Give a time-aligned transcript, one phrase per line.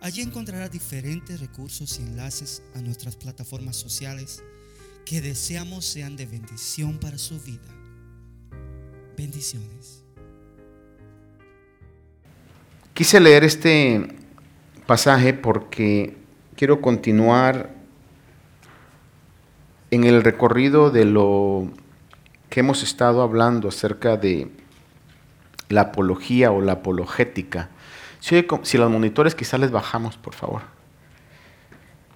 [0.00, 4.42] Allí encontrará diferentes recursos y enlaces a nuestras plataformas sociales
[5.04, 7.68] que deseamos sean de bendición para su vida.
[9.16, 10.02] Bendiciones.
[12.92, 14.16] Quise leer este
[14.86, 16.16] pasaje porque
[16.56, 17.74] quiero continuar
[19.90, 21.70] en el recorrido de lo
[22.50, 24.50] que hemos estado hablando acerca de
[25.68, 27.70] la apología o la apologética
[28.62, 30.62] si, los monitores quizás les bajamos, por favor.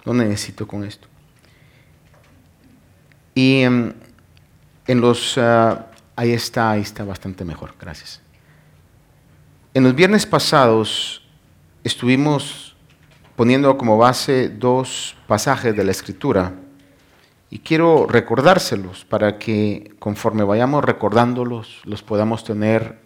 [0.03, 1.07] No necesito con esto.
[3.33, 3.93] Y em,
[4.87, 5.37] en los...
[5.37, 8.21] Ah, ahí está, ahí está bastante mejor, gracias.
[9.73, 11.25] En los viernes pasados
[11.85, 12.75] estuvimos
[13.37, 16.53] poniendo como base dos pasajes de la Escritura
[17.49, 22.99] y quiero recordárselos para que conforme vayamos recordándolos los podamos tener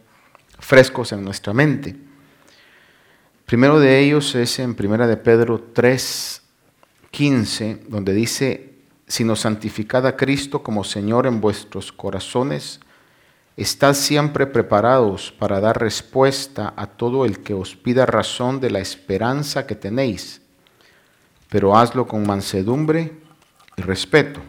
[0.58, 2.05] frescos en nuestra mente.
[3.45, 6.41] Primero de ellos es en Primera de Pedro 3,
[7.11, 8.73] 15, donde dice,
[9.07, 12.79] sino santificad a Cristo como Señor en vuestros corazones,
[13.55, 18.79] estad siempre preparados para dar respuesta a todo el que os pida razón de la
[18.79, 20.41] esperanza que tenéis,
[21.47, 23.13] pero hazlo con mansedumbre
[23.77, 24.39] y respeto.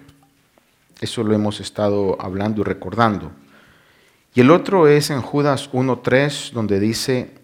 [1.03, 3.31] Eso lo hemos estado hablando y recordando.
[4.35, 7.36] Y el otro es en Judas 1.3, donde dice,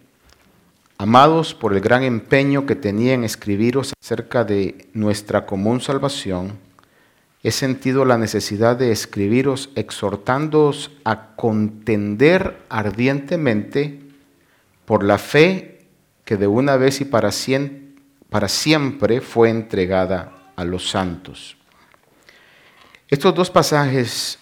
[1.02, 6.60] Amados, por el gran empeño que tenía en escribiros acerca de nuestra común salvación,
[7.42, 13.98] he sentido la necesidad de escribiros exhortándoos a contender ardientemente
[14.84, 15.88] por la fe
[16.24, 17.30] que de una vez y para,
[18.30, 21.56] para siempre fue entregada a los santos.
[23.08, 24.38] Estos dos pasajes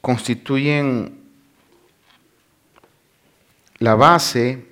[0.00, 1.23] constituyen
[3.78, 4.66] la base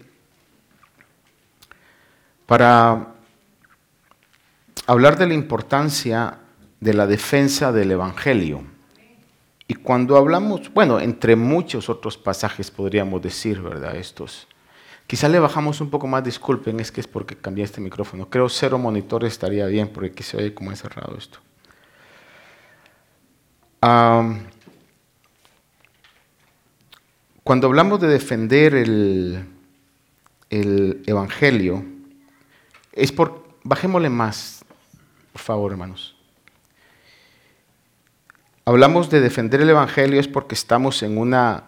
[2.46, 3.14] para
[4.86, 6.38] hablar de la importancia
[6.80, 8.64] de la defensa del Evangelio.
[9.68, 13.96] Y cuando hablamos, bueno, entre muchos otros pasajes podríamos decir, ¿verdad?
[13.96, 14.48] Estos.
[15.06, 18.28] Quizá le bajamos un poco más, disculpen, es que es porque cambié este micrófono.
[18.28, 21.38] Creo cero monitores estaría bien, porque aquí se oye como encerrado esto.
[27.52, 29.44] Cuando hablamos de defender el,
[31.04, 31.84] Evangelio,
[32.94, 34.64] es por, bajémosle más,
[35.34, 36.16] por favor, hermanos.
[38.64, 41.64] Hablamos de defender el Evangelio es porque estamos en una,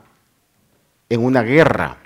[1.10, 1.98] en una guerra.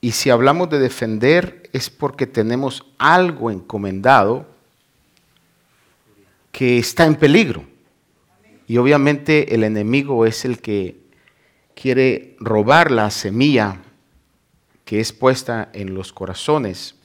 [0.00, 4.46] Y si hablamos de defender es porque tenemos algo encomendado
[6.52, 7.64] que está en peligro.
[8.66, 11.07] Y obviamente el enemigo es el que
[11.80, 13.76] quiere robar la semilla
[14.84, 16.96] que es puesta en los corazones.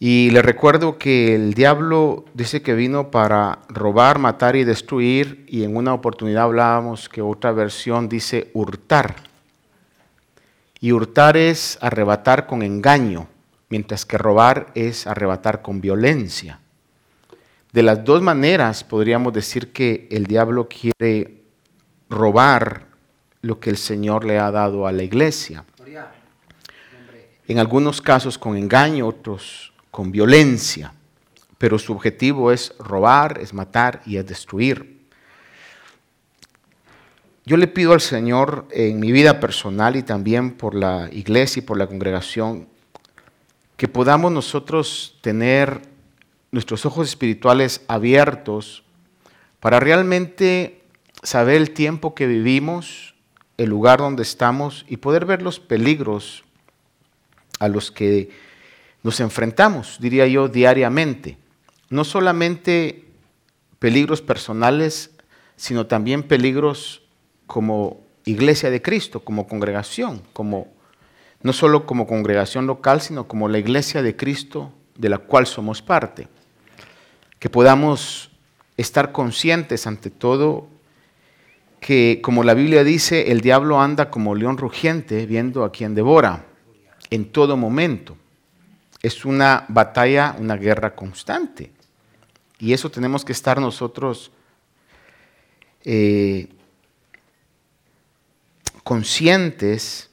[0.00, 5.62] Y le recuerdo que el diablo dice que vino para robar, matar y destruir, y
[5.62, 9.14] en una oportunidad hablábamos que otra versión dice hurtar.
[10.80, 13.28] Y hurtar es arrebatar con engaño,
[13.68, 16.58] mientras que robar es arrebatar con violencia.
[17.72, 21.42] De las dos maneras podríamos decir que el diablo quiere
[22.10, 22.91] robar
[23.42, 25.64] lo que el Señor le ha dado a la iglesia.
[27.46, 30.94] En algunos casos con engaño, otros con violencia,
[31.58, 35.02] pero su objetivo es robar, es matar y es destruir.
[37.44, 41.64] Yo le pido al Señor en mi vida personal y también por la iglesia y
[41.64, 42.68] por la congregación
[43.76, 45.82] que podamos nosotros tener
[46.52, 48.84] nuestros ojos espirituales abiertos
[49.58, 50.82] para realmente
[51.24, 53.11] saber el tiempo que vivimos,
[53.56, 56.44] el lugar donde estamos y poder ver los peligros
[57.58, 58.30] a los que
[59.02, 61.36] nos enfrentamos, diría yo, diariamente.
[61.90, 63.04] No solamente
[63.78, 65.10] peligros personales,
[65.56, 67.02] sino también peligros
[67.46, 70.68] como iglesia de Cristo, como congregación, como
[71.42, 75.82] no solo como congregación local, sino como la iglesia de Cristo de la cual somos
[75.82, 76.28] parte.
[77.38, 78.30] Que podamos
[78.76, 80.68] estar conscientes ante todo
[81.82, 86.46] que, como la Biblia dice, el diablo anda como león rugiente viendo a quien devora
[87.10, 88.16] en todo momento.
[89.02, 91.72] es una batalla, una guerra constante.
[92.60, 94.30] Y eso tenemos que estar nosotros
[95.84, 96.46] eh,
[98.84, 100.08] conscientes,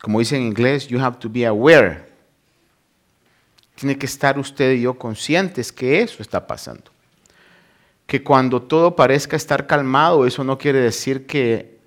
[0.00, 2.04] como dice en inglés, you have to be aware.
[3.74, 6.92] Tiene que estar usted y yo conscientes que eso está pasando.
[8.06, 11.78] Que cuando todo parezca estar calmado, eso no quiere decir que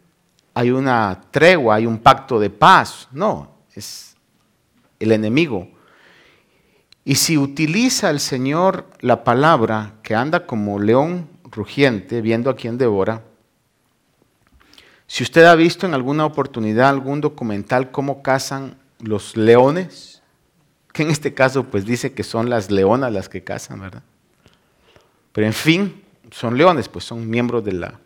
[0.54, 3.08] hay una tregua, hay un pacto de paz.
[3.12, 4.16] No, es
[5.00, 5.70] el enemigo.
[7.04, 12.78] Y si utiliza el Señor la palabra que anda como león rugiente, viendo a quien
[12.78, 13.22] devora,
[15.08, 20.24] si usted ha visto en alguna oportunidad algún documental cómo cazan los leones,
[20.92, 24.02] que en este caso pues dice que son las leonas las que cazan, ¿verdad?
[25.32, 26.02] Pero en fin,
[26.36, 27.98] son leones, pues son miembros de la,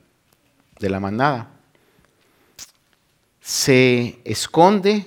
[0.80, 1.50] de la manada.
[3.42, 5.04] Se esconde,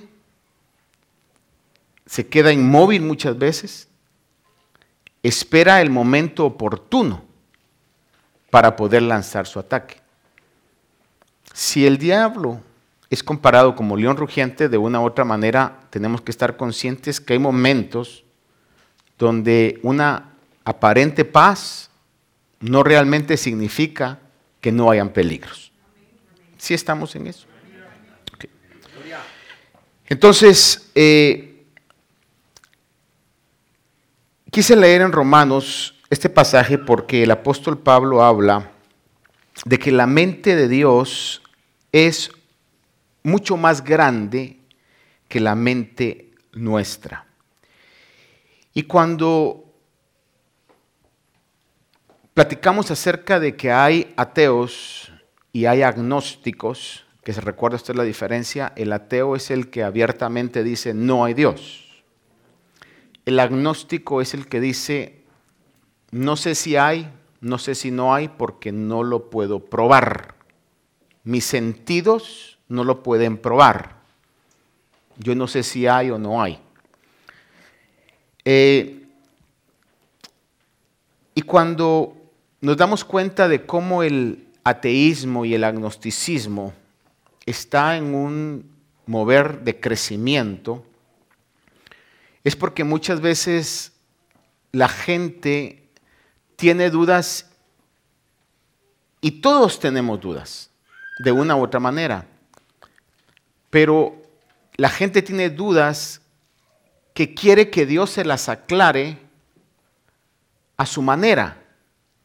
[2.05, 3.87] se queda inmóvil muchas veces,
[5.23, 7.23] espera el momento oportuno
[8.51, 9.99] para poder lanzar su ataque.
[11.53, 12.61] Si el diablo
[13.09, 17.35] es comparado como león rugiente, de una u otra manera tenemos que estar conscientes que
[17.35, 18.25] hay momentos
[19.17, 20.33] donde una
[20.65, 21.89] aparente paz
[22.63, 24.21] no realmente significa
[24.61, 25.73] que no hayan peligros.
[26.57, 27.47] ¿Sí estamos en eso?
[30.07, 31.65] Entonces, eh,
[34.51, 38.71] quise leer en Romanos este pasaje porque el apóstol Pablo habla
[39.65, 41.43] de que la mente de Dios
[41.91, 42.31] es
[43.23, 44.59] mucho más grande
[45.29, 47.27] que la mente nuestra.
[48.75, 49.62] Y cuando
[52.35, 55.13] platicamos acerca de que hay ateos
[55.53, 60.65] y hay agnósticos, que se recuerda usted la diferencia, el ateo es el que abiertamente
[60.65, 62.03] dice no hay Dios.
[63.25, 65.23] El agnóstico es el que dice
[66.11, 70.35] no sé si hay, no sé si no hay porque no lo puedo probar.
[71.25, 73.97] Mis sentidos no lo pueden probar.
[75.17, 76.61] Yo no sé si hay o no hay.
[78.45, 79.07] Eh,
[81.35, 82.22] y cuando
[82.63, 86.73] nos damos cuenta de cómo el ateísmo y el agnosticismo
[87.45, 88.71] está en un
[89.05, 90.87] mover de crecimiento,
[92.45, 93.93] es porque muchas veces
[94.71, 95.89] la gente
[96.55, 97.51] tiene dudas
[99.21, 100.71] y todos tenemos dudas
[101.19, 102.27] de una u otra manera.
[103.71, 104.23] Pero
[104.77, 106.21] la gente tiene dudas
[107.13, 109.19] que quiere que Dios se las aclare
[110.77, 111.62] a su manera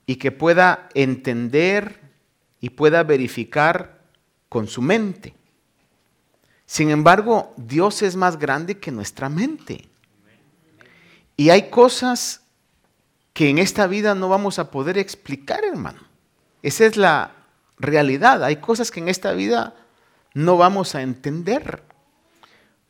[0.07, 2.01] y que pueda entender
[2.59, 4.01] y pueda verificar
[4.49, 5.35] con su mente.
[6.65, 9.87] Sin embargo, Dios es más grande que nuestra mente.
[11.35, 12.41] Y hay cosas
[13.33, 16.01] que en esta vida no vamos a poder explicar, hermano.
[16.63, 17.37] Esa es la,
[17.77, 18.43] realidad.
[18.43, 19.75] Hay cosas que en esta vida
[20.33, 21.83] no vamos a entender.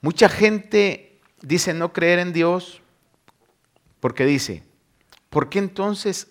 [0.02, 2.82] Mucha gente dice no creer en Dios
[4.00, 4.64] porque dice,
[5.30, 6.28] ¿por qué entonces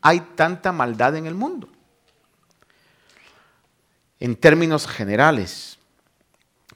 [0.00, 1.68] hay tanta maldad en el mundo?
[4.20, 5.78] En términos generales,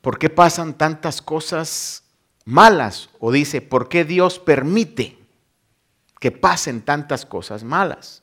[0.01, 2.05] ¿por qué pasan tantas cosas
[2.45, 3.09] malas?
[3.19, 5.19] O dice, ¿por qué Dios permite
[6.21, 8.23] que pasen tantas cosas malas?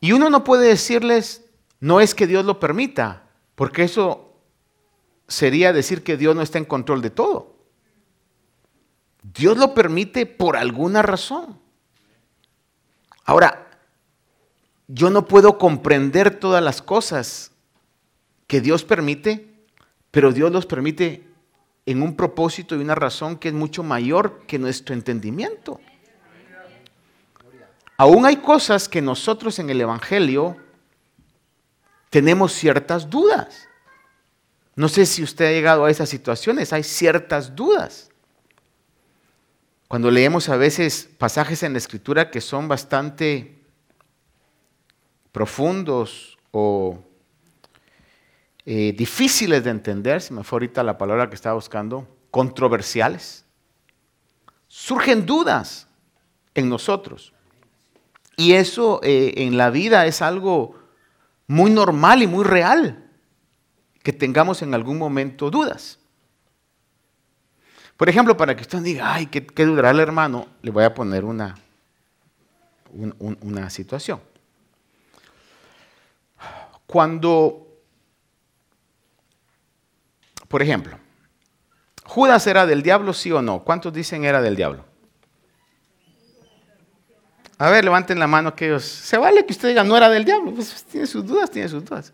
[0.00, 1.44] Y uno no puede decirles,
[1.78, 3.22] no es que Dios lo permita,
[3.54, 4.34] porque eso
[5.28, 7.54] sería decir que Dios no está en control de todo.
[9.22, 11.61] Dios lo permite por alguna razón.
[13.24, 13.66] Ahora,
[14.88, 17.52] yo no puedo comprender todas las cosas
[18.46, 19.48] que Dios permite,
[20.10, 21.26] pero Dios los permite
[21.86, 25.80] en un propósito y una razón que es mucho mayor que nuestro entendimiento.
[27.96, 30.56] Aún hay cosas que nosotros en el Evangelio
[32.10, 33.68] tenemos ciertas dudas.
[34.74, 38.11] No sé si usted ha llegado a esas situaciones, hay ciertas dudas.
[39.92, 43.62] Cuando leemos a veces pasajes en la Escritura que son bastante
[45.32, 46.98] profundos o
[48.64, 53.44] eh, difíciles de entender, si me fue ahorita la palabra que estaba buscando, controversiales,
[54.66, 55.86] surgen dudas
[56.54, 57.34] en nosotros.
[58.38, 60.74] Y eso eh, en la vida es algo
[61.46, 63.10] muy normal y muy real,
[64.02, 65.98] que tengamos en algún momento dudas.
[68.02, 70.48] Por ejemplo, para que usted diga, ay, ¿qué, qué dudará el hermano?
[70.62, 71.56] Le voy a poner una,
[72.90, 74.20] una situación.
[76.84, 77.64] Cuando,
[80.48, 80.98] por ejemplo,
[82.02, 83.62] ¿Judas era del diablo, sí o no?
[83.62, 84.84] ¿Cuántos dicen era del diablo?
[87.56, 88.82] A ver, levanten la mano aquellos.
[88.82, 90.52] Se vale que usted diga no era del diablo.
[90.52, 92.12] Pues tiene sus dudas, tiene sus dudas.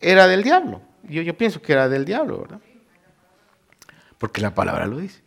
[0.00, 0.82] Era del diablo.
[1.04, 2.60] Yo pienso que era del diablo, ¿verdad?
[4.20, 5.22] Porque la palabra lo dice.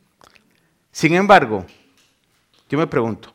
[0.91, 1.65] Sin embargo,
[2.69, 3.33] yo me pregunto,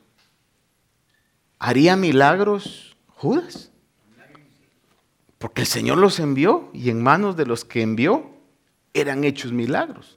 [1.58, 3.72] ¿haría milagros Judas?
[5.36, 8.30] Porque el Señor los envió y en manos de los que envió
[8.94, 10.16] eran hechos milagros.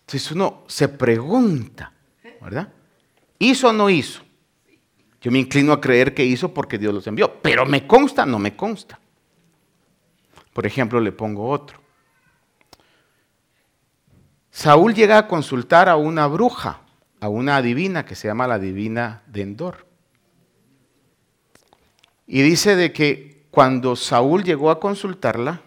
[0.00, 1.92] Entonces uno se pregunta,
[2.40, 2.72] ¿verdad?
[3.38, 4.22] ¿Hizo o no hizo?
[5.20, 8.38] Yo me inclino a creer que hizo porque Dios los envió, pero me consta, no
[8.38, 8.98] me consta.
[10.54, 11.83] Por ejemplo, le pongo otro.
[14.54, 16.82] Saúl llega a consultar a una bruja,
[17.18, 19.84] a una adivina que se llama la adivina de Endor.
[22.28, 25.60] Y dice de que cuando Saúl llegó a consultarla,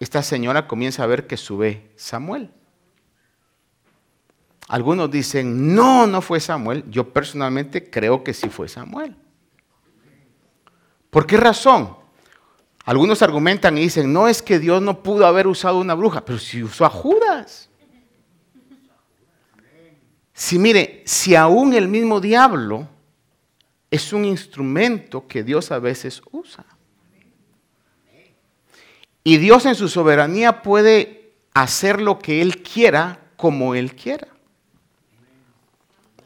[0.00, 2.50] esta señora comienza a ver que sube Samuel.
[4.66, 6.84] Algunos dicen, no, no fue Samuel.
[6.90, 9.14] Yo personalmente creo que sí fue Samuel.
[11.08, 11.96] ¿Por qué razón?
[12.84, 16.40] Algunos argumentan y dicen, no es que Dios no pudo haber usado una bruja, pero
[16.40, 17.68] si usó a Judas.
[20.42, 22.88] Si mire, si aún el mismo diablo
[23.92, 26.66] es un instrumento que Dios a veces usa.
[29.22, 34.26] Y Dios en su soberanía puede hacer lo que Él quiera como Él quiera.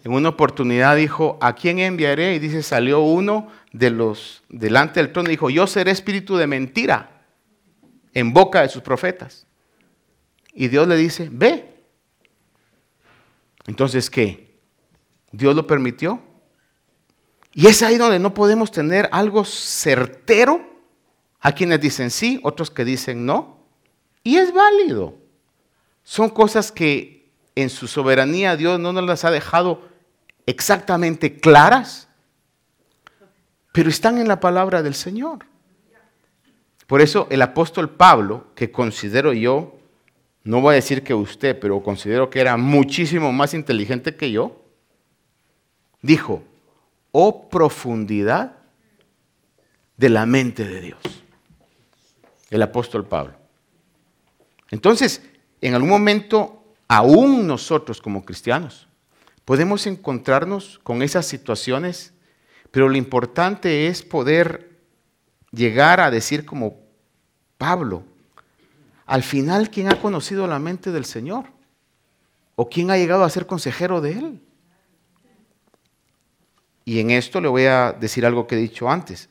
[0.02, 2.36] En una oportunidad dijo, ¿a quién enviaré?
[2.36, 6.46] Y dice, salió uno de los delante del trono y dijo, yo seré espíritu de
[6.46, 7.20] mentira
[8.14, 9.46] en boca de sus profetas.
[10.54, 11.75] Y Dios le dice, ve.
[13.66, 14.58] Entonces, ¿qué?
[15.32, 16.22] ¿Dios lo permitió?
[17.52, 20.60] Y es ahí donde no podemos tener algo certero
[21.40, 23.58] a quienes dicen sí, otros que dicen no.
[24.22, 25.14] Y es válido.
[26.02, 29.88] Son cosas que en su soberanía Dios no nos las ha dejado
[30.44, 32.08] exactamente claras,
[33.72, 35.46] pero están en la palabra del Señor.
[36.86, 39.75] Por eso el apóstol Pablo, que considero yo,
[40.46, 44.64] no voy a decir que usted, pero considero que era muchísimo más inteligente que yo,
[46.02, 46.42] dijo,
[47.12, 48.56] oh profundidad
[49.96, 51.00] de la mente de Dios
[52.50, 53.34] el apóstol Pablo.
[54.70, 55.22] Entonces,
[55.60, 58.88] en algún momento, aún nosotros como cristianos,
[59.44, 62.12] podemos encontrarnos con esas situaciones,
[62.70, 64.78] pero lo importante es poder
[65.52, 66.80] llegar a decir como
[67.58, 68.04] Pablo,
[69.06, 71.46] al final, ¿quién ha conocido la mente del Señor?
[72.56, 74.42] ¿O quién ha llegado a ser consejero de Él?
[76.84, 79.28] Y en esto le voy a decir algo que he dicho antes.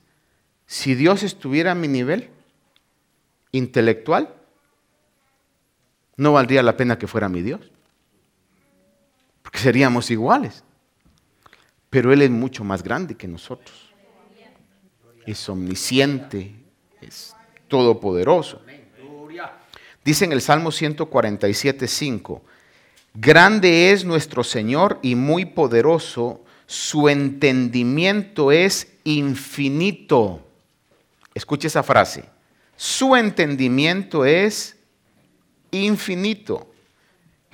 [0.65, 2.29] Si Dios estuviera a mi nivel,
[3.51, 4.33] intelectual,
[6.17, 7.71] no valdría la pena que fuera mi Dios.
[9.41, 10.63] Porque seríamos iguales.
[11.89, 13.93] Pero Él es mucho más grande que nosotros.
[15.25, 16.55] Es omnisciente,
[17.01, 17.35] es
[17.67, 18.61] todopoderoso.
[20.05, 22.43] Dice en el Salmo 147, 5,
[23.15, 30.45] grande es nuestro Señor y muy poderoso, su entendimiento es infinito.
[31.33, 32.23] Escuche esa frase.
[32.77, 34.77] Su entendimiento es
[35.71, 36.71] infinito.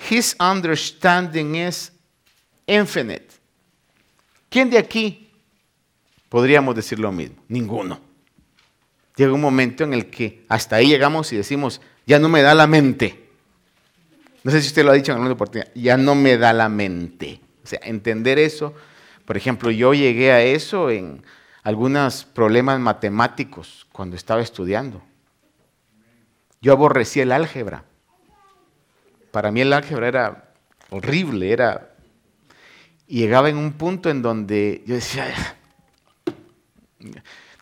[0.09, 1.93] His understanding is
[2.67, 3.27] infinite.
[4.49, 5.29] ¿Quién de aquí
[6.27, 7.41] podríamos decir lo mismo?
[7.47, 8.01] Ninguno.
[9.15, 12.53] Llega un momento en el que hasta ahí llegamos y decimos, ya no me da
[12.53, 13.29] la mente.
[14.43, 16.69] No sé si usted lo ha dicho en alguna oportunidad, ya no me da la
[16.69, 17.41] mente.
[17.63, 18.73] O sea, entender eso,
[19.25, 21.23] por ejemplo, yo llegué a eso en
[21.63, 25.01] algunos problemas matemáticos cuando estaba estudiando.
[26.61, 27.83] Yo aborrecí el álgebra.
[29.31, 30.53] Para mí el álgebra era
[30.89, 31.95] horrible, era...
[33.07, 35.25] Y llegaba en un punto en donde yo decía,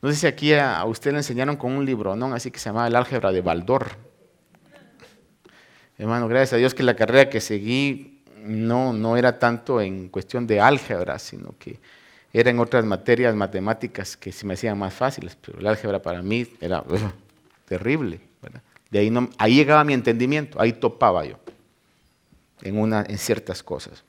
[0.01, 2.34] no sé si aquí a, usted le enseñaron con un libro, ¿no?
[2.34, 4.08] Así que se llamaba el álgebra de Baldor.
[6.00, 10.48] Hermano, gracias a Dios que la carrera que seguí no, no era tanto en cuestión
[10.48, 11.77] de álgebra, sino que
[12.32, 16.22] era en otras materias matemáticas que se me hacían más fáciles, pero el álgebra para
[16.22, 16.84] mí era
[17.65, 18.22] terrible.
[18.89, 21.38] De ahí, no, ahí llegaba mi entendimiento, ahí topaba yo
[22.62, 24.03] en, una, en ciertas cosas.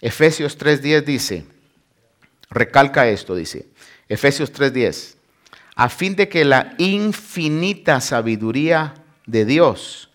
[0.00, 1.44] Efesios 3.10 dice,
[2.48, 3.66] recalca esto, dice,
[4.08, 5.16] Efesios 3.10,
[5.76, 8.94] a fin de que la infinita sabiduría
[9.26, 10.10] de Dios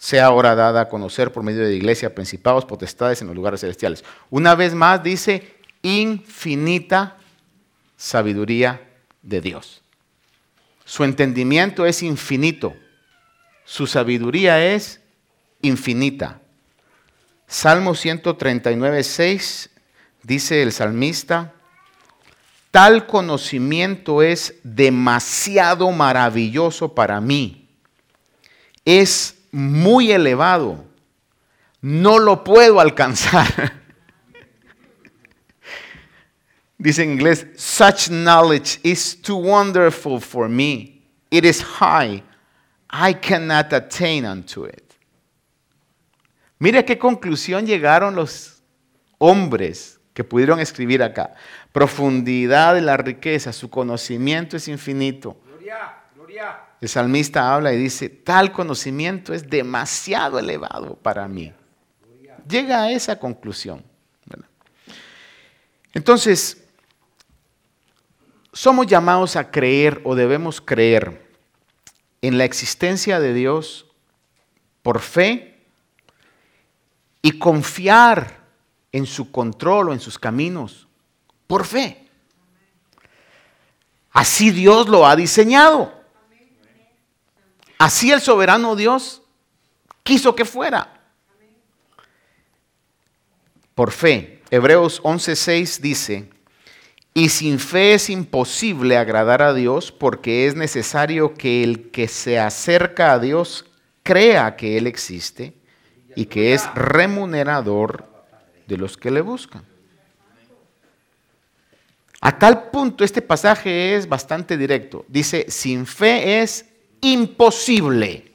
[0.00, 3.60] sea ahora dada a conocer por medio de la iglesia, principados, potestades en los lugares
[3.60, 4.02] celestiales.
[4.30, 7.18] Una vez más dice, infinita
[7.98, 8.80] sabiduría
[9.20, 9.82] de Dios.
[10.86, 12.74] Su entendimiento es infinito.
[13.66, 15.02] Su sabiduría es
[15.60, 16.40] infinita.
[17.46, 19.70] Salmo 139, 6
[20.22, 21.52] dice el salmista,
[22.70, 27.68] tal conocimiento es demasiado maravilloso para mí.
[28.86, 30.84] Es muy elevado.
[31.80, 33.72] No lo puedo alcanzar.
[36.78, 41.02] Dice en inglés, such knowledge is too wonderful for me.
[41.30, 42.22] It is high.
[42.90, 44.82] I cannot attain unto it.
[46.58, 48.62] Mire qué conclusión llegaron los
[49.18, 51.34] hombres que pudieron escribir acá.
[51.72, 55.36] Profundidad de la riqueza, su conocimiento es infinito.
[56.80, 61.52] El salmista habla y dice, tal conocimiento es demasiado elevado para mí.
[62.48, 63.84] Llega a esa conclusión.
[65.92, 66.64] Entonces,
[68.52, 71.28] somos llamados a creer o debemos creer
[72.22, 73.86] en la existencia de Dios
[74.82, 75.62] por fe
[77.22, 78.40] y confiar
[78.92, 80.88] en su control o en sus caminos
[81.46, 82.08] por fe.
[84.10, 85.99] Así Dios lo ha diseñado.
[87.80, 89.22] Así el soberano Dios
[90.02, 91.00] quiso que fuera.
[93.74, 94.42] Por fe.
[94.50, 96.28] Hebreos 11:6 dice,
[97.14, 102.38] y sin fe es imposible agradar a Dios porque es necesario que el que se
[102.38, 103.64] acerca a Dios
[104.02, 105.54] crea que Él existe
[106.14, 108.04] y que es remunerador
[108.66, 109.64] de los que le buscan.
[112.20, 115.06] A tal punto este pasaje es bastante directo.
[115.08, 116.66] Dice, sin fe es
[117.00, 118.32] imposible.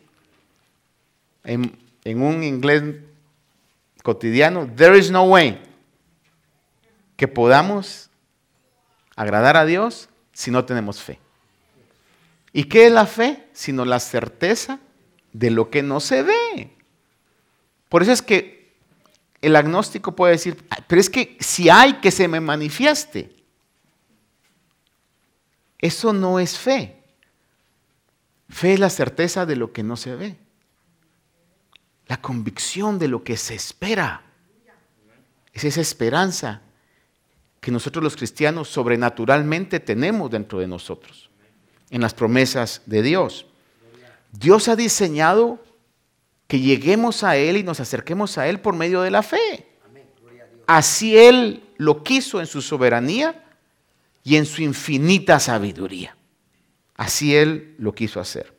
[1.44, 2.84] En, un inglés
[4.04, 5.60] cotidiano, there is no way
[7.16, 8.10] que podamos
[9.16, 11.20] agradar a Dios si no tenemos fe.
[12.54, 13.48] ¿Y qué es la fe?
[13.54, 14.80] Sino la certeza
[15.34, 16.72] de lo que no se ve.
[17.90, 18.74] Por eso es que
[19.42, 23.36] el agnóstico puede decir, pero es que si hay que se me manifieste,
[25.80, 26.95] eso no es fe.
[28.56, 30.38] Fe es la certeza de lo que no se ve.
[32.08, 34.22] La convicción de lo que se espera.
[35.52, 36.62] Es esa esperanza
[37.60, 41.30] que nosotros los cristianos sobrenaturalmente tenemos dentro de nosotros,
[41.90, 43.46] en las promesas de Dios.
[44.32, 45.62] Dios ha diseñado
[46.48, 49.68] que lleguemos a Él y nos acerquemos a Él por medio de la fe.
[50.66, 53.44] Así Él lo quiso en su soberanía
[54.24, 56.16] y en su infinita sabiduría.
[56.96, 58.54] Así Él lo quiso hacer.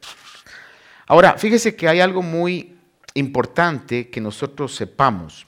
[1.07, 2.77] Ahora, fíjese que hay algo muy
[3.15, 5.47] importante que nosotros sepamos.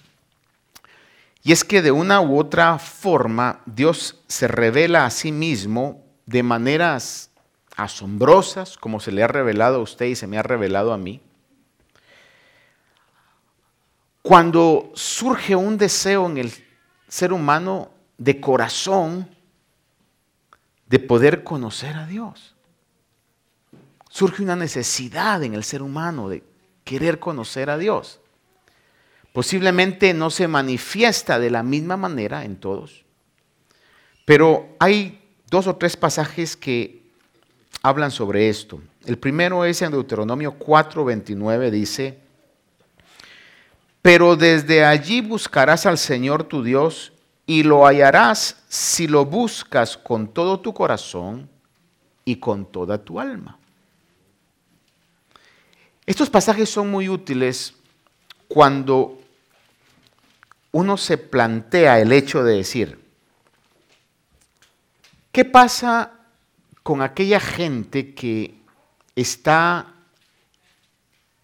[1.42, 6.42] Y es que de una u otra forma Dios se revela a sí mismo de
[6.42, 7.30] maneras
[7.76, 11.20] asombrosas, como se le ha revelado a usted y se me ha revelado a mí.
[14.22, 16.52] Cuando surge un deseo en el
[17.08, 19.28] ser humano de corazón
[20.86, 22.57] de poder conocer a Dios.
[24.18, 26.42] Surge una necesidad en el ser humano de
[26.82, 28.18] querer conocer a Dios.
[29.32, 33.04] Posiblemente no se manifiesta de la misma manera en todos,
[34.24, 37.00] pero hay dos o tres pasajes que
[37.80, 38.80] hablan sobre esto.
[39.06, 42.18] El primero es en Deuteronomio 4:29, dice,
[44.02, 47.12] pero desde allí buscarás al Señor tu Dios
[47.46, 51.48] y lo hallarás si lo buscas con todo tu corazón
[52.24, 53.57] y con toda tu alma.
[56.08, 57.74] Estos pasajes son muy útiles
[58.48, 59.20] cuando
[60.72, 62.98] uno se plantea el hecho de decir,
[65.32, 66.12] ¿qué pasa
[66.82, 68.54] con aquella gente que
[69.16, 69.92] está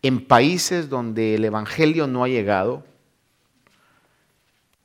[0.01, 2.87] en países donde el Evangelio no ha llegado?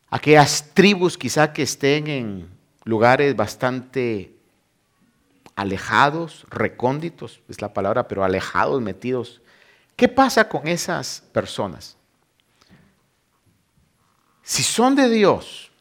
[0.10, 2.50] Aquellas tribus quizá que estén en
[2.84, 4.36] lugares bastante
[5.56, 9.40] alejados, recónditos, es la palabra, pero alejados, metidos.
[10.00, 11.98] ¿Qué pasa con esas personas?
[14.42, 15.72] Si son de Dios,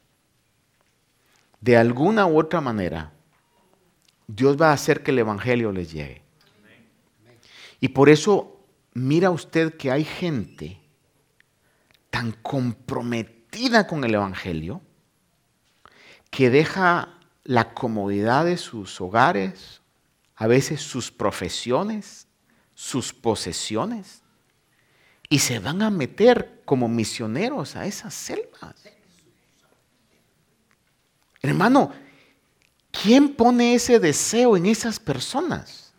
[1.61, 3.13] de alguna u otra manera,
[4.27, 6.23] Dios va a hacer que el Evangelio les llegue.
[7.79, 8.61] Y por eso
[8.93, 10.81] mira usted que hay gente
[12.11, 14.81] tan comprometida con el Evangelio
[16.29, 19.81] que deja la comodidad de sus hogares,
[20.35, 22.28] a veces sus profesiones,
[22.79, 24.23] sus posesiones,
[25.29, 28.77] y se van a meter como misioneros a esas selvas.
[31.43, 31.91] Hermano,
[32.93, 35.93] ¿quién pone ese deseo en esas personas?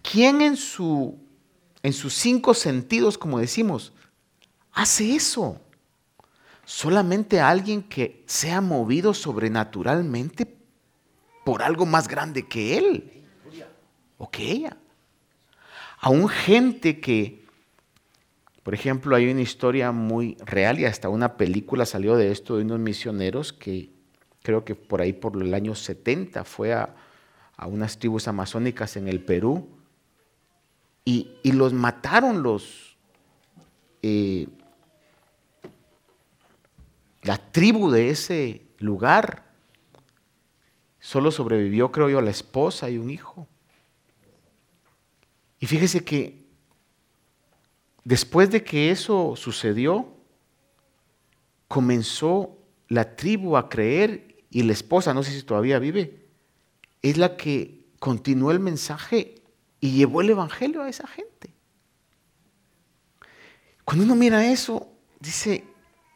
[0.00, 1.18] ¿quién en, su,
[1.82, 3.92] en sus cinco sentidos, como decimos,
[4.70, 5.60] hace eso?
[6.64, 10.56] Solamente alguien que sea movido sobrenaturalmente
[11.44, 13.24] por algo más grande que él
[14.18, 14.76] o que ella.
[15.98, 17.44] Aún gente que,
[18.62, 22.64] por ejemplo, hay una historia muy real y hasta una película salió de esto de
[22.64, 23.90] unos misioneros que
[24.42, 26.94] creo que por ahí por el año 70 fue a,
[27.66, 29.68] unas tribus amazónicas en el Perú
[31.04, 32.96] y, los mataron los...
[34.02, 34.46] Eh,
[37.22, 39.46] la tribu de ese lugar
[41.06, 43.46] Solo sobrevivió, creo yo, la esposa y un hijo.
[45.58, 46.44] Y fíjese que
[48.04, 50.14] después de que eso sucedió,
[51.68, 56.26] comenzó la tribu a creer y la esposa, no sé si todavía vive,
[57.02, 59.42] es la que continuó el mensaje
[59.80, 61.54] y llevó el Evangelio a esa gente.
[63.84, 64.88] Cuando uno mira eso,
[65.20, 65.64] dice,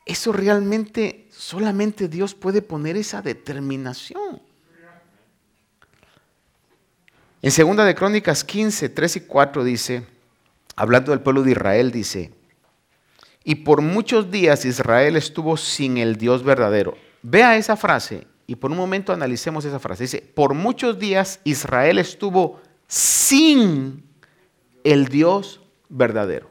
[0.07, 4.43] eso realmente solamente Dios puede poner esa determinación.
[7.43, 10.07] En segunda de Crónicas 15, 3 y 4 dice,
[10.77, 12.33] hablando del pueblo de Israel, dice,
[13.45, 16.99] y por muchos días Israel estuvo sin el Dios verdadero.
[17.23, 20.05] Vea esa frase y por un momento analicemos esa frase.
[20.05, 24.05] Dice, por muchos días Israel estuvo sin
[24.85, 26.51] el Dios verdadero.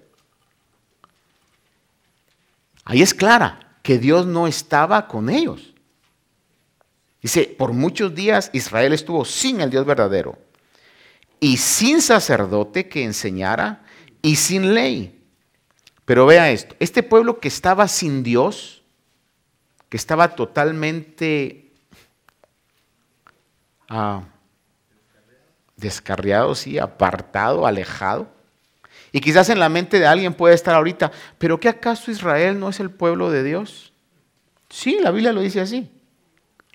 [2.84, 5.76] Ahí es clara que Dios no estaba con ellos.
[7.22, 10.49] Dice, por muchos días Israel estuvo sin el Dios verdadero
[11.40, 13.84] y sin sacerdote que enseñara
[14.22, 15.20] y sin ley.
[16.06, 18.82] Pero vea esto, este pueblo que estaba sin Dios,
[19.90, 21.72] que estaba totalmente
[23.88, 24.24] ah,
[25.78, 28.28] descarriado, sí, apartado, alejado.
[29.12, 32.70] Y quizás en la mente de alguien puede estar ahorita, pero ¿qué acaso Israel no
[32.70, 33.94] es el pueblo de Dios?
[34.70, 35.92] Sí, la Biblia lo dice así.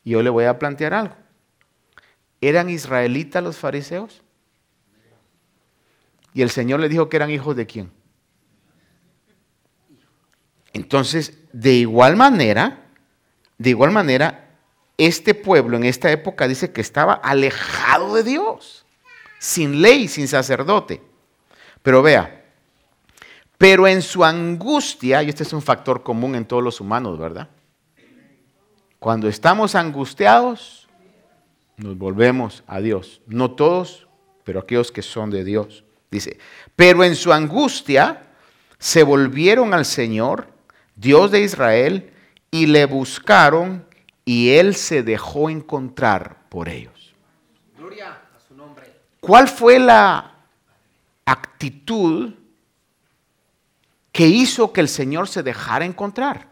[0.02, 1.16] Y yo le voy a plantear algo.
[2.40, 4.23] ¿Eran israelitas los fariseos?
[6.34, 7.90] Y el Señor le dijo que eran hijos de quién.
[10.72, 12.90] Entonces, de igual manera,
[13.56, 14.58] de igual manera,
[14.98, 18.84] este pueblo en esta época dice que estaba alejado de Dios,
[19.38, 21.00] sin ley, sin sacerdote.
[21.82, 22.44] Pero vea,
[23.56, 27.48] pero en su angustia, y este es un factor común en todos los humanos, ¿verdad?
[28.98, 30.88] Cuando estamos angustiados,
[31.76, 33.20] nos volvemos a Dios.
[33.26, 34.08] No todos,
[34.42, 35.83] pero aquellos que son de Dios.
[36.14, 36.38] Dice,
[36.76, 38.22] pero en su angustia
[38.78, 40.46] se volvieron al Señor,
[40.94, 42.12] Dios de Israel,
[42.52, 43.84] y le buscaron
[44.24, 47.16] y él se dejó encontrar por ellos.
[47.76, 48.92] Gloria a su nombre.
[49.18, 50.36] ¿Cuál fue la
[51.26, 52.32] actitud
[54.12, 56.46] que hizo que el Señor se dejara encontrar?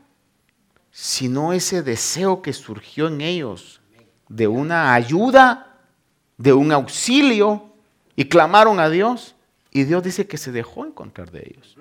[0.90, 3.80] Sino ese deseo que surgió en ellos
[4.28, 5.78] de una ayuda,
[6.36, 7.72] de un auxilio,
[8.16, 9.34] y clamaron a Dios.
[9.72, 11.74] Y Dios dice que se dejó encontrar de ellos.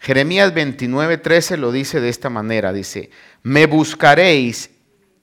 [0.00, 2.72] Jeremías 29, 13 lo dice de esta manera.
[2.72, 3.10] Dice,
[3.42, 4.70] me buscaréis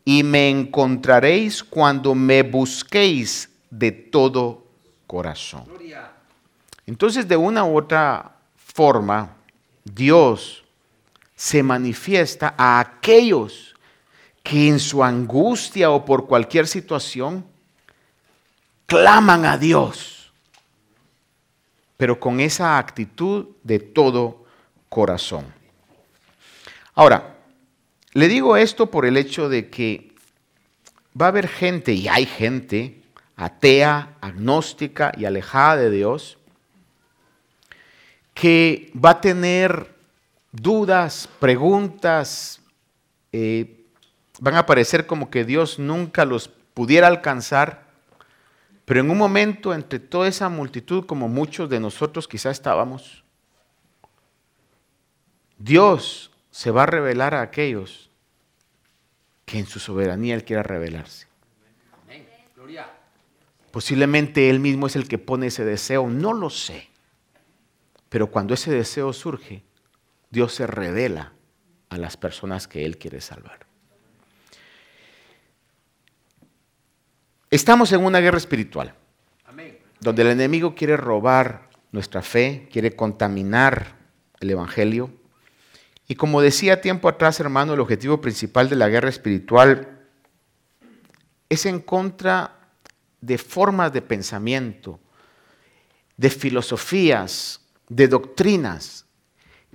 [0.06, 4.64] y me encontraréis cuando me busquéis de todo
[5.08, 5.66] corazón.
[6.86, 9.36] Entonces, de una u otra forma,
[9.84, 10.64] Dios
[11.36, 13.76] se manifiesta a aquellos
[14.44, 17.46] que en su angustia o por cualquier situación
[18.86, 20.19] claman a Dios
[22.00, 24.46] pero con esa actitud de todo
[24.88, 25.44] corazón.
[26.96, 27.36] Ahora,
[28.14, 30.14] le digo esto por el hecho de que
[31.20, 33.02] va a haber gente, y hay gente,
[33.36, 36.38] atea, agnóstica y alejada de Dios,
[38.34, 39.94] que va a tener
[40.54, 42.62] dudas, preguntas,
[43.34, 43.84] eh,
[44.40, 47.89] van a parecer como que Dios nunca los pudiera alcanzar
[48.90, 53.24] pero en un momento, entre toda esa multitud, como muchos de nosotros quizá estábamos,
[55.60, 58.10] Dios se va a revelar a aquellos
[59.46, 61.28] que en su soberanía Él quiera revelarse.
[63.70, 66.90] Posiblemente Él mismo es el que pone ese deseo, no lo sé.
[68.10, 69.62] Pero cuando ese deseo surge,
[70.32, 71.34] Dios se revela
[71.90, 73.69] a las personas que Él quiere salvar.
[77.52, 78.94] Estamos en una guerra espiritual,
[80.00, 83.96] donde el enemigo quiere robar nuestra fe, quiere contaminar
[84.40, 85.10] el Evangelio.
[86.08, 90.00] Y como decía tiempo atrás, hermano, el objetivo principal de la guerra espiritual
[91.50, 92.70] es en contra
[93.20, 95.00] de formas de pensamiento,
[96.18, 99.08] de filosofías, de doctrinas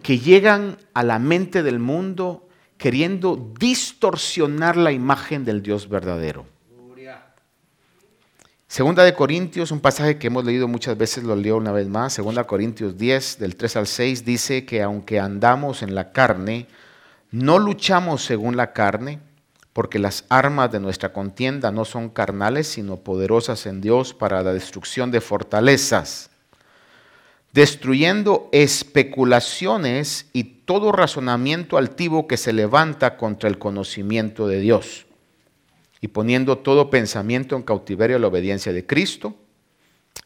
[0.01, 6.54] que llegan a la mente del mundo queriendo distorsionar la imagen del Dios verdadero.
[8.75, 12.13] Segunda de Corintios, un pasaje que hemos leído muchas veces, lo leo una vez más.
[12.13, 16.67] Segunda Corintios 10, del 3 al 6, dice que aunque andamos en la carne,
[17.31, 19.21] no luchamos según la carne,
[19.73, 24.53] porque las armas de nuestra contienda no son carnales, sino poderosas en Dios para la
[24.53, 26.31] destrucción de fortalezas,
[27.53, 35.07] destruyendo especulaciones y todo razonamiento altivo que se levanta contra el conocimiento de Dios
[36.05, 39.35] y poniendo todo pensamiento en cautiverio a la obediencia de Cristo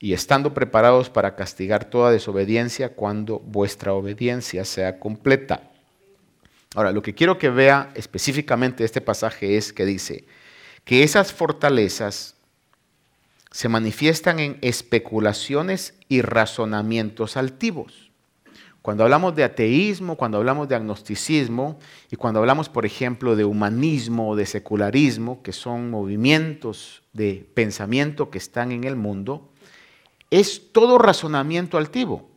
[0.01, 5.71] y estando preparados para castigar toda desobediencia cuando vuestra obediencia sea completa.
[6.75, 10.25] Ahora, lo que quiero que vea específicamente este pasaje es que dice
[10.83, 12.35] que esas fortalezas
[13.53, 18.08] se manifiestan en especulaciones y razonamientos altivos.
[18.89, 21.79] Cuando hablamos de ateísmo, cuando hablamos de agnosticismo
[22.11, 28.31] y cuando hablamos, por ejemplo, de humanismo o de secularismo, que son movimientos de pensamiento
[28.31, 29.53] que están en el mundo,
[30.31, 32.31] es todo razonamiento altivo.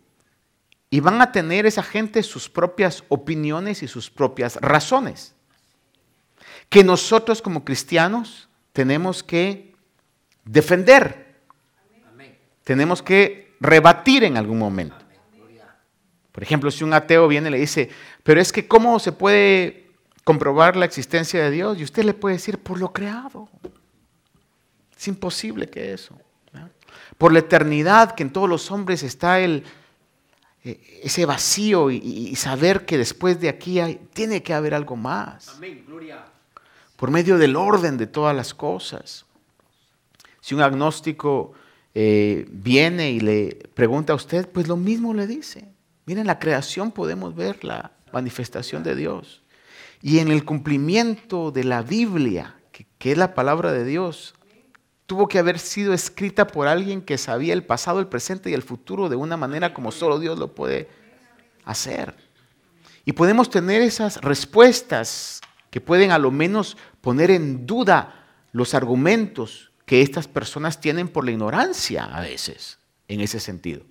[0.89, 5.33] Y van a tener esa gente sus propias opiniones y sus propias razones.
[6.67, 9.73] Que nosotros como cristianos tenemos que
[10.43, 11.33] defender.
[12.65, 15.00] Tenemos que rebatir en algún momento.
[16.31, 17.89] Por ejemplo, si un ateo viene y le dice,
[18.23, 19.87] pero es que ¿cómo se puede
[20.23, 21.79] comprobar la existencia de Dios?
[21.79, 23.49] Y usted le puede decir, por lo creado.
[24.97, 26.15] Es imposible que eso.
[27.17, 29.63] Por la eternidad que en todos los hombres está el,
[30.63, 35.49] eh, ese vacío y, saber que después de aquí hay, tiene que haber algo más.
[35.49, 36.25] Amén, gloria.
[36.95, 39.25] Por medio del orden de todas las cosas.
[40.39, 41.53] Si un agnóstico
[41.93, 45.67] eh, viene y le pregunta a usted, pues lo mismo le dice.
[46.05, 49.41] Miren, en la creación podemos ver la manifestación de Dios.
[50.01, 54.33] Y en el cumplimiento de la Biblia, que, es la palabra de Dios,
[55.05, 58.63] tuvo que haber sido escrita por alguien que sabía el pasado, el presente y el
[58.63, 60.89] futuro de una manera como solo Dios lo puede
[61.65, 62.15] hacer.
[63.05, 69.71] Y podemos tener esas respuestas que pueden a lo menos poner en duda los argumentos
[69.85, 73.90] que estas personas tienen por la ignorancia a veces, en ese sentido.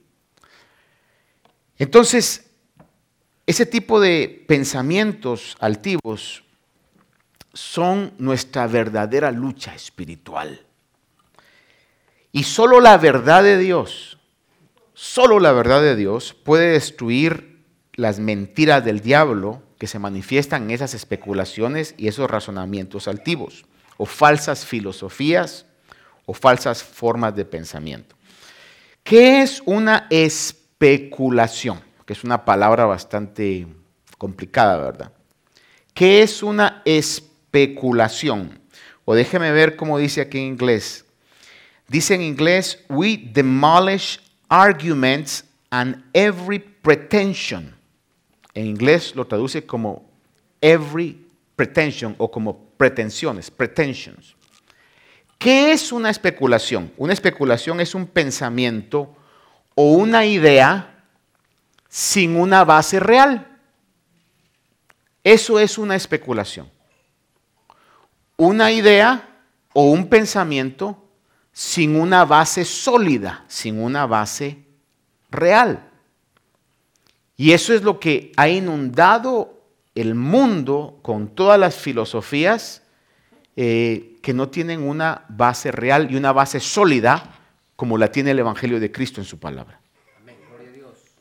[1.81, 2.51] Entonces,
[3.47, 6.45] ese tipo de pensamientos altivos
[7.55, 10.61] son nuestra verdadera lucha espiritual.
[12.33, 14.19] Y solo la verdad de Dios,
[14.93, 17.65] solo la verdad de Dios puede destruir
[17.95, 23.65] las mentiras del diablo que se manifiestan en esas especulaciones y esos razonamientos altivos,
[23.97, 25.65] o falsas filosofías,
[26.27, 28.17] o falsas formas de pensamiento.
[29.03, 30.60] ¿Qué es una especulación?
[30.81, 33.67] Especulación, que es una palabra bastante
[34.17, 35.13] complicada, ¿verdad?
[35.93, 38.59] ¿Qué es una especulación?
[39.05, 41.05] O déjeme ver cómo dice aquí en inglés.
[41.87, 47.77] Dice en inglés, we demolish arguments and every pretension.
[48.55, 50.11] En inglés lo traduce como
[50.63, 54.35] every pretension o como pretensiones, pretensions.
[55.37, 56.91] ¿Qué es una especulación?
[56.97, 59.15] Una especulación es un pensamiento
[59.83, 61.07] o una idea
[61.89, 63.47] sin una base real.
[65.25, 66.69] Eso es una especulación.
[68.37, 69.41] Una idea
[69.73, 71.03] o un pensamiento
[71.51, 74.67] sin una base sólida, sin una base
[75.31, 75.89] real.
[77.39, 79.63] Y eso es lo que ha inundado
[79.95, 82.83] el mundo con todas las filosofías
[83.57, 87.40] eh, que no tienen una base real y una base sólida
[87.81, 89.81] como la tiene el Evangelio de Cristo en su palabra.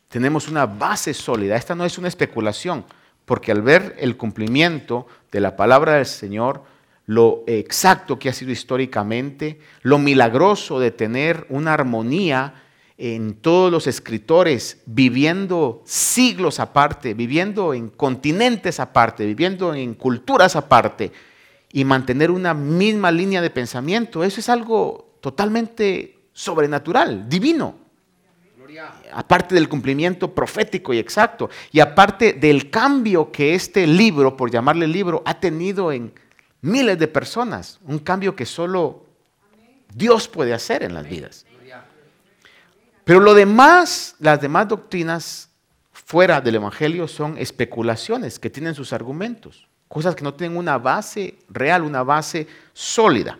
[0.09, 1.55] Tenemos una base sólida.
[1.55, 2.83] Esta no es una especulación,
[3.23, 6.63] porque al ver el cumplimiento de la palabra del Señor,
[7.05, 12.55] lo exacto que ha sido históricamente, lo milagroso de tener una armonía
[12.97, 21.13] en todos los escritores, viviendo siglos aparte, viviendo en continentes aparte, viviendo en culturas aparte,
[21.71, 27.75] y mantener una misma línea de pensamiento, eso es algo totalmente sobrenatural, divino.
[29.11, 31.49] Aparte del cumplimiento profético y exacto.
[31.73, 36.13] Y aparte del cambio que este libro, por llamarle libro, ha tenido en
[36.61, 37.79] miles de personas.
[37.83, 39.05] Un cambio que solo
[39.93, 41.45] Dios puede hacer en las vidas.
[43.03, 45.49] Pero lo demás, las demás doctrinas
[45.91, 49.67] fuera del Evangelio son especulaciones que tienen sus argumentos.
[49.89, 53.37] Cosas que no tienen una base real, una base sólida.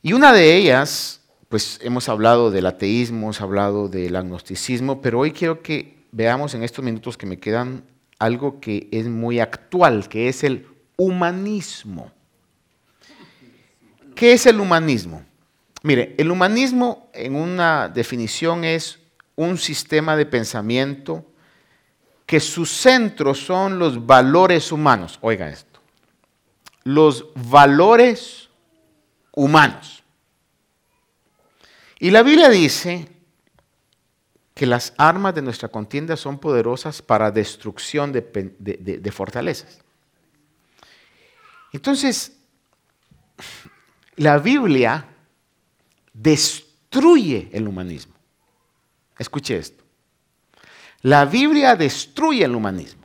[0.00, 1.21] Y una de ellas
[1.52, 6.62] pues hemos hablado del ateísmo, hemos hablado del agnosticismo, pero hoy quiero que veamos en
[6.62, 7.84] estos minutos que me quedan
[8.18, 12.10] algo que es muy actual, que es el humanismo.
[14.14, 15.26] ¿Qué es el humanismo?
[15.82, 19.00] Mire, el humanismo en una definición es
[19.36, 21.22] un sistema de pensamiento
[22.24, 25.18] que sus centros son los valores humanos.
[25.20, 25.80] Oiga esto.
[26.84, 28.48] Los valores
[29.34, 30.01] humanos.
[32.02, 33.06] Y la Biblia dice
[34.54, 39.78] que las armas de nuestra contienda son poderosas para destrucción de, fortalezas.
[41.72, 42.36] Entonces,
[44.16, 45.06] la Biblia
[46.12, 48.14] destruye el humanismo.
[49.16, 49.84] Escuche esto.
[51.02, 53.02] La Biblia destruye el humanismo.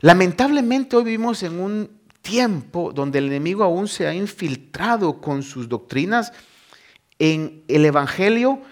[0.00, 5.70] Lamentablemente hoy vivimos en un tiempo donde el enemigo aún se ha infiltrado con sus
[5.70, 6.34] doctrinas
[7.20, 8.62] en el Evangelio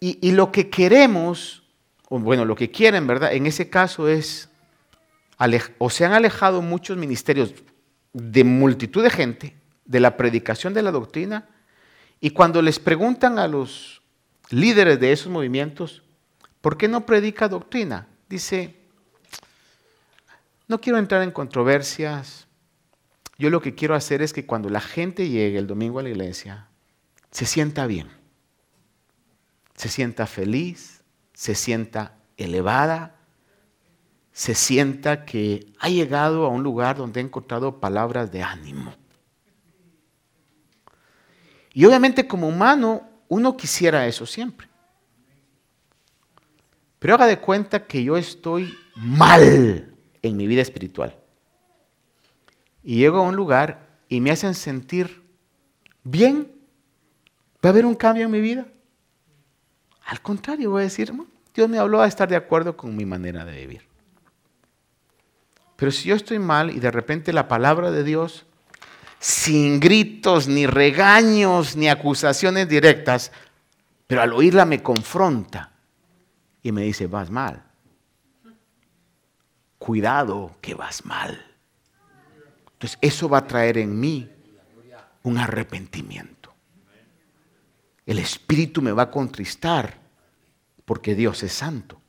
[0.00, 1.62] y, lo que queremos,
[2.08, 3.32] o bueno, lo que quieren, ¿verdad?
[3.32, 4.48] En ese caso es,
[5.78, 7.54] o se han alejado muchos ministerios
[8.12, 11.48] de multitud de gente de la predicación de la doctrina
[12.20, 14.02] y cuando les preguntan a los
[14.50, 16.02] líderes de esos movimientos,
[16.60, 18.08] ¿por qué no predica doctrina?
[18.28, 18.74] Dice,
[20.66, 22.48] no quiero entrar en controversias,
[23.38, 26.10] yo lo que quiero hacer es que cuando la gente llegue el domingo a la
[26.10, 26.66] iglesia,
[27.32, 28.22] se sienta bien
[29.82, 31.02] se sienta feliz,
[31.34, 33.16] se sienta elevada,
[34.30, 38.94] se sienta que ha llegado a un lugar donde ha encontrado palabras de ánimo.
[41.74, 44.68] Y obviamente como humano uno quisiera eso siempre.
[47.00, 49.92] Pero haga de cuenta que yo estoy mal
[50.22, 51.18] en mi vida espiritual.
[52.84, 55.24] Y llego a un lugar y me hacen sentir
[56.04, 56.51] bien.
[57.64, 58.66] ¿Va a haber un cambio en mi vida?
[60.06, 61.12] Al contrario, voy a decir,
[61.54, 63.82] Dios me habló a estar de acuerdo con mi manera de vivir.
[65.76, 68.46] Pero si yo estoy mal y de repente la palabra de Dios,
[69.20, 73.30] sin gritos, ni regaños, ni acusaciones directas,
[74.08, 75.70] pero al oírla me confronta
[76.62, 77.62] y me dice, vas mal.
[79.78, 81.46] Cuidado que vas mal.
[82.72, 84.28] Entonces eso va a traer en mí
[85.22, 86.41] un arrepentimiento
[88.06, 89.98] el espíritu me va a contristar
[90.84, 92.00] porque Dios es santo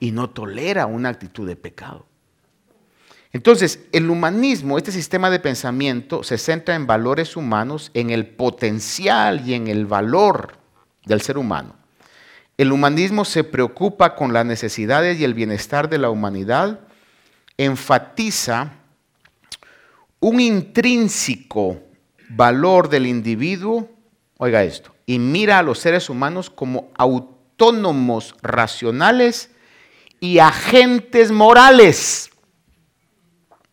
[0.00, 2.06] y no tolera una actitud de pecado.
[3.32, 9.46] Entonces, el humanismo, este sistema de pensamiento, se centra en valores humanos, en el potencial
[9.46, 10.56] y en el valor
[11.04, 11.74] del ser humano.
[12.56, 16.80] El humanismo se preocupa con las necesidades y el bienestar de la humanidad,
[17.58, 18.72] enfatiza
[20.20, 21.80] un intrínseco
[22.30, 23.90] valor del individuo,
[24.38, 29.50] oiga esto, y mira a los seres humanos como autónomos, racionales
[30.20, 32.30] y agentes morales.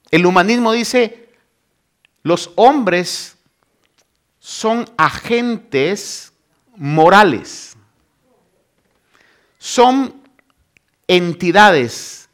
[0.10, 1.30] El humanismo dice,
[2.24, 3.38] los hombres
[4.40, 6.34] son agentes
[6.76, 7.78] morales,
[9.58, 10.22] son
[11.08, 12.30] entidades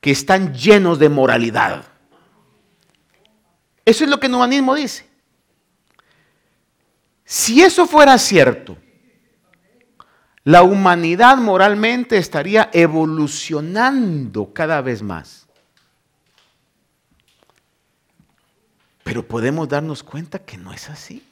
[0.00, 1.84] que están llenos de moralidad.
[3.84, 5.09] Eso es lo que el humanismo dice.
[7.30, 8.76] Si eso fuera cierto,
[10.42, 15.46] la humanidad moralmente estaría evolucionando cada vez más.
[19.04, 21.24] Pero podemos darnos cuenta que no es así.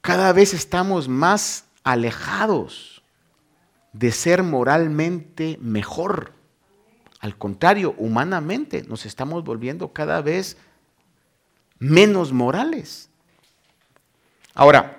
[0.00, 3.04] Cada vez estamos más alejados
[3.92, 6.32] de ser moralmente mejor.
[7.20, 10.56] Al contrario, humanamente nos estamos volviendo cada vez
[11.78, 13.09] menos morales.
[14.54, 14.98] Ahora,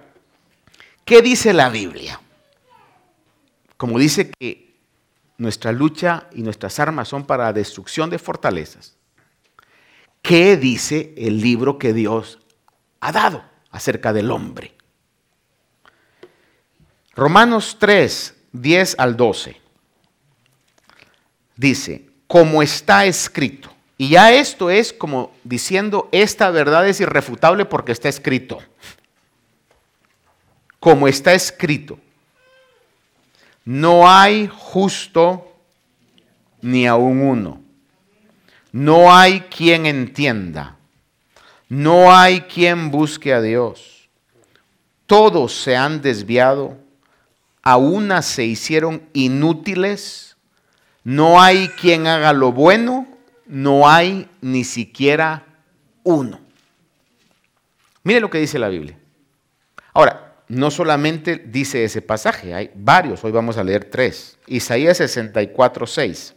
[1.03, 2.19] ¿qué dice la Biblia?
[3.77, 4.75] Como dice que
[5.37, 8.95] nuestra lucha y nuestras armas son para la destrucción de fortalezas,
[10.21, 12.39] ¿qué dice el libro que Dios
[12.99, 14.75] ha dado acerca del hombre?
[17.13, 19.59] Romanos 3, 10 al 12.
[21.57, 23.69] Dice, como está escrito.
[23.97, 28.59] Y ya esto es como diciendo, esta verdad es irrefutable porque está escrito
[30.81, 31.99] como está escrito,
[33.63, 35.55] no hay justo
[36.59, 37.61] ni aun uno.
[38.71, 40.77] No hay quien entienda.
[41.69, 44.09] No hay quien busque a Dios.
[45.05, 46.77] Todos se han desviado.
[47.61, 50.35] A una se hicieron inútiles.
[51.03, 53.07] No hay quien haga lo bueno.
[53.45, 55.45] No hay ni siquiera
[56.03, 56.39] uno.
[58.03, 58.97] Mire lo que dice la Biblia.
[59.93, 64.37] Ahora, no solamente dice ese pasaje, hay varios, hoy vamos a leer tres.
[64.47, 66.35] Isaías 64, 6.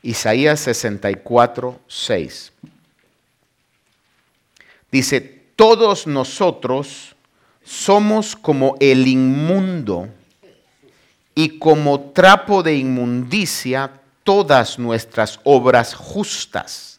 [0.00, 2.52] Isaías 64, 6.
[4.90, 5.20] Dice,
[5.56, 7.14] todos nosotros
[7.62, 10.08] somos como el inmundo
[11.34, 16.98] y como trapo de inmundicia todas nuestras obras justas.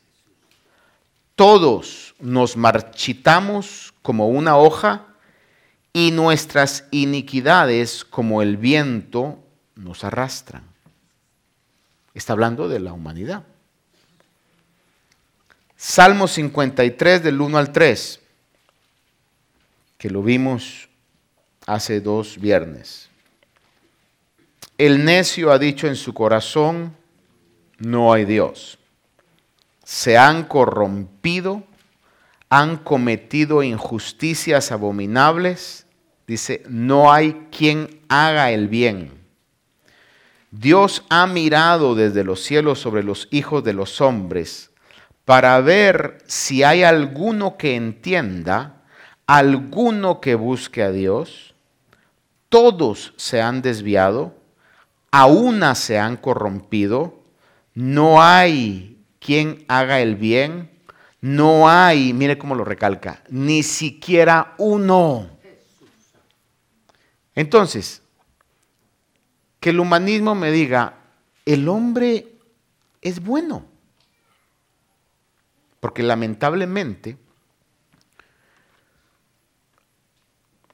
[1.34, 5.08] Todos nos marchitamos como una hoja
[5.94, 9.40] y nuestras iniquidades como el viento
[9.76, 10.64] nos arrastran.
[12.14, 13.44] Está hablando de la humanidad.
[15.76, 18.20] Salmo 53 del 1 al 3,
[19.98, 20.90] que lo vimos
[21.66, 23.10] hace dos viernes.
[24.78, 26.96] El necio ha dicho en su corazón,
[27.78, 28.78] no hay Dios.
[29.84, 31.64] Se han corrompido,
[32.50, 35.86] han cometido injusticias abominables.
[36.28, 39.12] Dice, no hay quien haga el bien.
[40.52, 44.72] Dios ha mirado desde los cielos sobre los hijos de los hombres
[45.30, 48.82] para ver si hay alguno que entienda,
[49.28, 51.54] alguno que busque a Dios.
[52.50, 54.34] Todos se han desviado,
[55.12, 57.20] a una se han corrompido,
[57.76, 60.69] no hay quien haga el bien,
[61.22, 65.30] no hay, mire cómo lo recalca, ni siquiera uno.
[67.36, 68.02] Entonces,
[69.60, 70.96] que el humanismo me diga,
[71.46, 72.36] el hombre
[73.02, 73.66] es bueno.
[75.80, 77.18] Porque lamentablemente,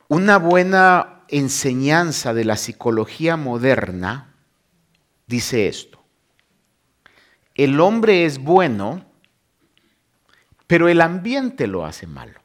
[0.08, 4.34] una buena enseñanza de la psicología moderna
[5.28, 6.04] dice esto.
[7.56, 9.06] El hombre es bueno,
[10.68, 12.39] pero el ambiente lo hace malo.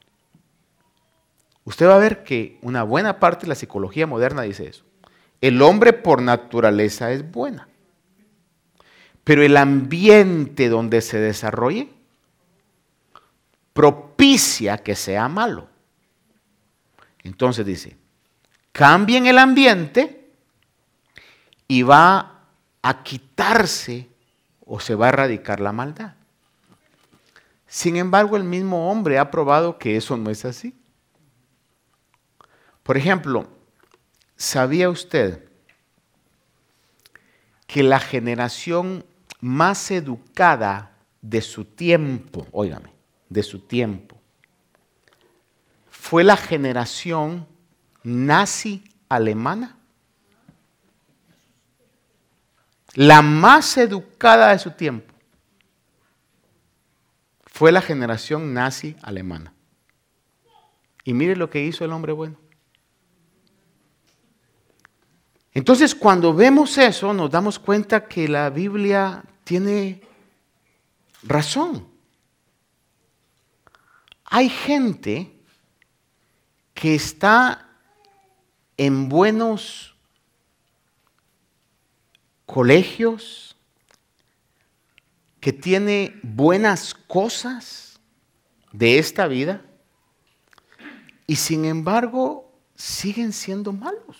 [1.64, 4.84] Usted va a ver que una buena parte de la psicología moderna dice eso.
[5.40, 7.68] El hombre por naturaleza es buena,
[9.24, 11.88] pero el ambiente donde se desarrolle
[13.72, 15.68] propicia que sea malo.
[17.22, 17.96] Entonces dice,
[18.72, 20.30] cambien el ambiente
[21.68, 22.40] y va
[22.82, 24.08] a quitarse
[24.66, 26.14] o se va a erradicar la maldad.
[27.70, 30.74] Sin embargo, el mismo hombre ha probado que eso no es así.
[32.82, 33.48] Por ejemplo,
[34.36, 35.48] ¿sabía usted
[37.68, 39.04] que la generación
[39.40, 42.90] más educada de su tiempo, óigame,
[43.28, 44.20] de su tiempo.
[45.88, 47.46] Fue la generación
[48.02, 49.76] nazi alemana.
[52.94, 55.09] La más educada de su tiempo
[57.60, 59.52] fue la generación nazi alemana.
[61.04, 62.38] Y mire lo que hizo el hombre bueno.
[65.52, 70.00] Entonces, cuando vemos eso, nos damos cuenta que la Biblia tiene
[71.22, 71.86] razón.
[74.24, 75.30] Hay gente
[76.72, 77.68] que está
[78.78, 79.94] en buenos
[82.46, 83.49] colegios,
[85.40, 87.98] que tiene buenas cosas
[88.72, 89.62] de esta vida
[91.26, 94.18] y sin embargo siguen siendo malos.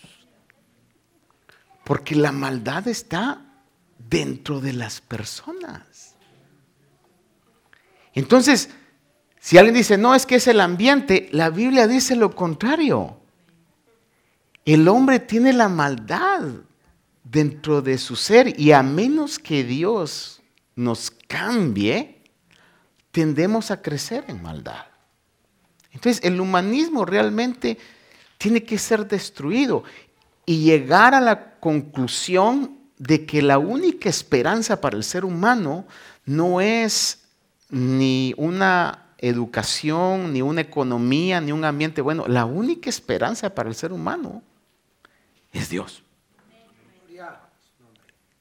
[1.83, 3.41] Porque la maldad está
[3.97, 6.15] dentro de las personas.
[8.13, 8.69] Entonces,
[9.39, 13.17] si alguien dice, no, es que es el ambiente, la Biblia dice lo contrario.
[14.65, 16.43] El hombre tiene la maldad
[17.23, 20.40] dentro de su ser y a menos que Dios
[20.75, 22.21] nos cambie,
[23.11, 24.85] tendemos a crecer en maldad.
[25.91, 27.77] Entonces, el humanismo realmente
[28.37, 29.83] tiene que ser destruido
[30.45, 35.85] y llegar a la conclusión de que la única esperanza para el ser humano
[36.25, 37.25] no es
[37.69, 42.27] ni una educación, ni una economía, ni un ambiente bueno.
[42.27, 44.41] La única esperanza para el ser humano
[45.51, 46.03] es Dios.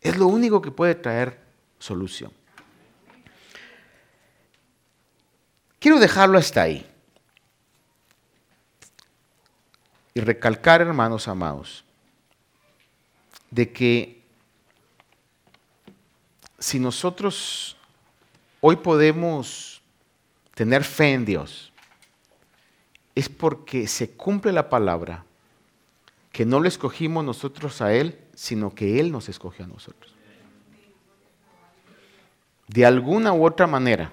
[0.01, 1.50] Es lo único que puede traer
[1.81, 2.31] solución.
[5.81, 6.87] Quiero dejarlo hasta ahí.
[10.15, 11.85] Y recalcar, hermanos amados,
[13.51, 14.23] de que
[16.59, 17.77] si nosotros
[18.61, 19.81] hoy podemos
[20.55, 21.73] tener fe en Dios,
[23.15, 25.25] es porque se cumple la palabra,
[26.33, 30.20] que no lo escogimos nosotros a Él, sino que Él nos escogió a nosotros.
[32.71, 34.13] De alguna u otra manera,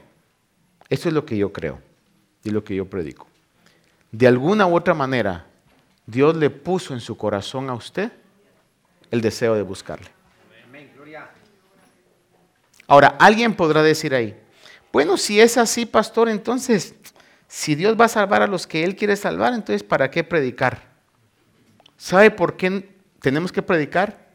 [0.89, 1.79] eso es lo que yo creo
[2.43, 3.27] y lo que yo predico.
[4.11, 5.45] de alguna u otra manera,
[6.07, 8.11] Dios le puso en su corazón a usted
[9.11, 10.09] el deseo de buscarle.
[12.87, 14.35] Ahora, alguien podrá decir ahí,
[14.91, 16.95] bueno, si es así, pastor, entonces,
[17.47, 20.81] si Dios va a salvar a los que Él quiere salvar, entonces, ¿para qué predicar?
[21.95, 22.89] ¿Sabe por qué
[23.21, 24.25] tenemos que predicar?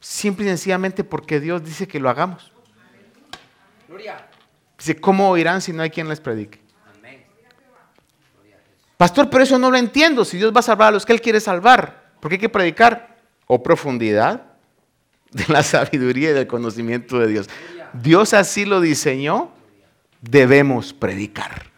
[0.00, 2.52] Simple y sencillamente porque Dios dice que lo hagamos.
[4.78, 6.60] Dice, ¿cómo oirán si no hay quien les predique?
[8.96, 10.24] Pastor, pero eso no lo entiendo.
[10.24, 12.48] Si Dios va a salvar a los que Él quiere salvar, ¿por qué hay que
[12.48, 13.16] predicar?
[13.46, 14.44] O profundidad
[15.32, 17.48] de la sabiduría y del conocimiento de Dios.
[17.92, 19.50] Dios así lo diseñó,
[20.20, 21.72] debemos predicar.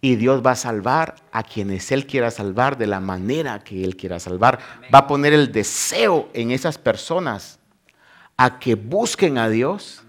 [0.00, 3.96] Y Dios va a salvar a quienes Él quiera salvar de la manera que Él
[3.96, 4.58] quiera salvar.
[4.94, 7.58] Va a poner el deseo en esas personas
[8.36, 10.02] a que busquen a Dios.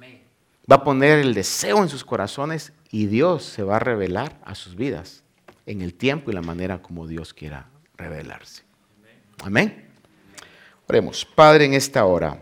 [0.70, 4.54] Va a poner el deseo en sus corazones y Dios se va a revelar a
[4.54, 5.24] sus vidas
[5.66, 8.64] en el tiempo y la manera como Dios quiera revelarse.
[9.44, 9.86] Amén.
[10.88, 11.26] Oremos.
[11.26, 12.42] Padre, en esta hora.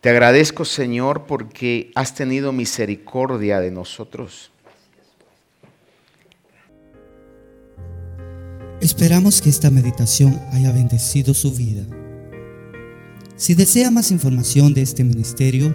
[0.00, 4.50] Te agradezco, Señor, porque has tenido misericordia de nosotros.
[8.80, 11.84] Esperamos que esta meditación haya bendecido su vida.
[13.34, 15.74] Si desea más información de este ministerio,